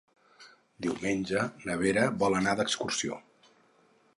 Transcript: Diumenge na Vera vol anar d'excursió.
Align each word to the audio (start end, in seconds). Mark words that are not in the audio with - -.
Diumenge 0.85 1.43
na 1.67 1.75
Vera 1.83 2.07
vol 2.25 2.39
anar 2.39 2.57
d'excursió. 2.61 3.21